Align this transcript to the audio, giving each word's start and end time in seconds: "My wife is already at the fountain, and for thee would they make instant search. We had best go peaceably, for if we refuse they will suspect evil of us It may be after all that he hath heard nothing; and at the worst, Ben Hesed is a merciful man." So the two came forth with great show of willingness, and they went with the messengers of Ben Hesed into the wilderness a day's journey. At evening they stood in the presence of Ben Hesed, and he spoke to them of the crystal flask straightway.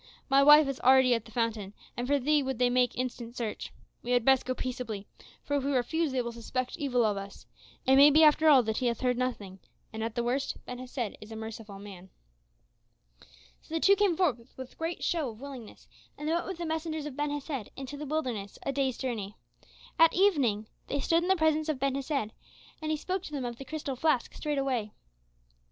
"My 0.29 0.41
wife 0.41 0.67
is 0.67 0.79
already 0.79 1.13
at 1.13 1.25
the 1.25 1.31
fountain, 1.31 1.75
and 1.95 2.07
for 2.07 2.17
thee 2.17 2.41
would 2.41 2.57
they 2.57 2.71
make 2.71 2.97
instant 2.97 3.37
search. 3.37 3.71
We 4.01 4.13
had 4.13 4.25
best 4.25 4.47
go 4.47 4.55
peaceably, 4.55 5.05
for 5.43 5.55
if 5.57 5.63
we 5.63 5.73
refuse 5.73 6.11
they 6.11 6.23
will 6.23 6.31
suspect 6.31 6.75
evil 6.79 7.05
of 7.05 7.17
us 7.17 7.45
It 7.85 7.97
may 7.97 8.09
be 8.09 8.23
after 8.23 8.49
all 8.49 8.63
that 8.63 8.77
he 8.77 8.87
hath 8.87 9.01
heard 9.01 9.15
nothing; 9.19 9.59
and 9.93 10.03
at 10.03 10.15
the 10.15 10.23
worst, 10.23 10.57
Ben 10.65 10.79
Hesed 10.79 11.17
is 11.21 11.31
a 11.31 11.35
merciful 11.35 11.77
man." 11.77 12.09
So 13.61 13.75
the 13.75 13.79
two 13.79 13.95
came 13.95 14.17
forth 14.17 14.57
with 14.57 14.75
great 14.75 15.03
show 15.03 15.29
of 15.29 15.39
willingness, 15.39 15.87
and 16.17 16.27
they 16.27 16.33
went 16.33 16.47
with 16.47 16.57
the 16.57 16.65
messengers 16.65 17.05
of 17.05 17.15
Ben 17.15 17.29
Hesed 17.29 17.69
into 17.75 17.95
the 17.95 18.07
wilderness 18.07 18.57
a 18.65 18.71
day's 18.71 18.97
journey. 18.97 19.35
At 19.99 20.15
evening 20.15 20.65
they 20.87 20.99
stood 20.99 21.21
in 21.21 21.29
the 21.29 21.35
presence 21.35 21.69
of 21.69 21.77
Ben 21.77 21.93
Hesed, 21.93 22.33
and 22.81 22.89
he 22.89 22.97
spoke 22.97 23.21
to 23.25 23.31
them 23.31 23.45
of 23.45 23.57
the 23.59 23.65
crystal 23.65 23.95
flask 23.95 24.33
straightway. 24.33 24.93